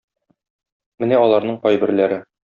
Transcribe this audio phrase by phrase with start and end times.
[1.05, 2.21] Менә аларның кайберләре.